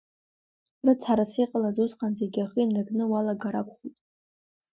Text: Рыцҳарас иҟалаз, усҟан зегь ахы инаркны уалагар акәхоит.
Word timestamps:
Рыцҳарас 0.85 1.33
иҟалаз, 1.43 1.77
усҟан 1.83 2.11
зегь 2.19 2.39
ахы 2.43 2.59
инаркны 2.63 3.05
уалагар 3.11 3.55
акәхоит. 3.59 3.97